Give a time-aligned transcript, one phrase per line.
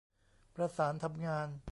[0.55, 1.47] ประสานทำงาน